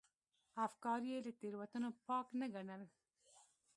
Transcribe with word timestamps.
افکار 0.67 1.01
یې 1.09 1.17
له 1.25 1.31
تېروتنو 1.39 1.89
پاک 2.07 2.27
نه 2.39 2.47
ګڼل. 2.53 2.81